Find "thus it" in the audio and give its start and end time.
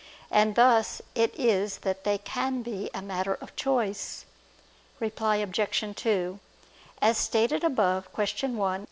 0.55-1.31